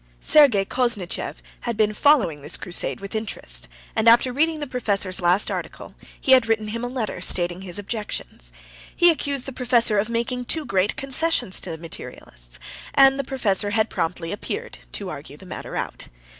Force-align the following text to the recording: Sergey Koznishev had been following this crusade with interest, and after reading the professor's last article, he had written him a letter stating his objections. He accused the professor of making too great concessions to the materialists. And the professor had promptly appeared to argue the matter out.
Sergey 0.19 0.65
Koznishev 0.65 1.35
had 1.59 1.77
been 1.77 1.93
following 1.93 2.41
this 2.41 2.57
crusade 2.57 2.99
with 2.99 3.13
interest, 3.13 3.67
and 3.95 4.09
after 4.09 4.33
reading 4.33 4.59
the 4.59 4.65
professor's 4.65 5.21
last 5.21 5.51
article, 5.51 5.93
he 6.19 6.31
had 6.31 6.47
written 6.47 6.69
him 6.69 6.83
a 6.83 6.87
letter 6.87 7.21
stating 7.21 7.61
his 7.61 7.77
objections. 7.77 8.51
He 8.95 9.11
accused 9.11 9.45
the 9.45 9.53
professor 9.53 9.99
of 9.99 10.09
making 10.09 10.45
too 10.45 10.65
great 10.65 10.95
concessions 10.95 11.61
to 11.61 11.69
the 11.69 11.77
materialists. 11.77 12.57
And 12.95 13.19
the 13.19 13.23
professor 13.23 13.69
had 13.69 13.91
promptly 13.91 14.31
appeared 14.31 14.79
to 14.93 15.09
argue 15.11 15.37
the 15.37 15.45
matter 15.45 15.75
out. 15.75 16.07